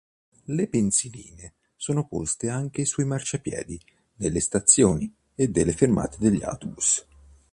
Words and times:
Le 0.47 0.65
pensiline 0.67 1.53
sono 1.75 2.07
poste 2.07 2.49
anche 2.49 2.85
sui 2.85 3.05
marciapiedi 3.05 3.79
delle 4.15 4.39
stazioni 4.39 5.13
e 5.35 5.47
delle 5.49 5.73
fermate 5.73 6.17
degli 6.19 6.41
autobus. 6.41 7.05